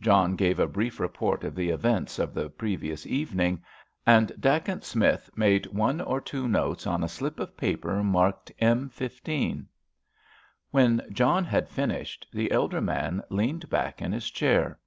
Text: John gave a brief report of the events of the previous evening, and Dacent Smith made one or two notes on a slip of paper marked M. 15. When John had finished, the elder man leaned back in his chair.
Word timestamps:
John 0.00 0.36
gave 0.36 0.58
a 0.58 0.66
brief 0.66 0.98
report 0.98 1.44
of 1.44 1.54
the 1.54 1.68
events 1.68 2.18
of 2.18 2.32
the 2.32 2.48
previous 2.48 3.06
evening, 3.06 3.62
and 4.06 4.32
Dacent 4.40 4.84
Smith 4.84 5.28
made 5.36 5.66
one 5.66 6.00
or 6.00 6.18
two 6.18 6.48
notes 6.48 6.86
on 6.86 7.04
a 7.04 7.08
slip 7.10 7.38
of 7.38 7.58
paper 7.58 8.02
marked 8.02 8.50
M. 8.58 8.88
15. 8.88 9.68
When 10.70 11.06
John 11.12 11.44
had 11.44 11.68
finished, 11.68 12.26
the 12.32 12.50
elder 12.50 12.80
man 12.80 13.20
leaned 13.28 13.68
back 13.68 14.00
in 14.00 14.12
his 14.12 14.30
chair. 14.30 14.78